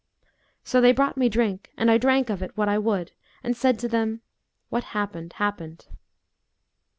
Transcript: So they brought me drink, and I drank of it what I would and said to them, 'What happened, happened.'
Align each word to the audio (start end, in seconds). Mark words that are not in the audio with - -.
So 0.63 0.81
they 0.81 0.93
brought 0.93 1.15
me 1.15 1.29
drink, 1.29 1.71
and 1.77 1.91
I 1.91 1.99
drank 1.99 2.31
of 2.31 2.41
it 2.41 2.57
what 2.57 2.67
I 2.67 2.79
would 2.79 3.11
and 3.43 3.55
said 3.55 3.77
to 3.77 3.87
them, 3.87 4.21
'What 4.69 4.83
happened, 4.97 5.33
happened.' 5.33 5.85